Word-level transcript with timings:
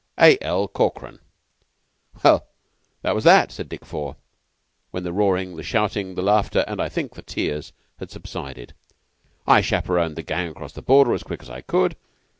"'A. 0.17 0.35
L. 0.41 0.67
Cockran.' 0.67 1.19
"Well, 2.23 2.47
that 3.03 3.13
was 3.13 3.27
all," 3.27 3.45
said 3.49 3.69
Dick 3.69 3.85
Four, 3.85 4.15
when 4.89 5.03
the 5.03 5.13
roaring, 5.13 5.57
the 5.57 5.61
shouting, 5.61 6.15
the 6.15 6.23
laughter, 6.23 6.65
and, 6.67 6.81
I 6.81 6.89
think, 6.89 7.13
the 7.13 7.21
tears, 7.21 7.71
had 7.99 8.09
subsided. 8.09 8.73
"I 9.45 9.61
chaperoned 9.61 10.15
the 10.15 10.23
gang 10.23 10.49
across 10.49 10.73
the 10.73 10.81
border 10.81 11.13
as 11.13 11.21
quick 11.21 11.43
as 11.43 11.51
I 11.51 11.61
could. 11.61 11.95